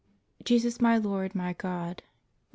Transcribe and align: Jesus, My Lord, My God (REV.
Jesus, 0.43 0.81
My 0.81 0.97
Lord, 0.97 1.35
My 1.35 1.53
God 1.53 2.01
(REV. 2.03 2.09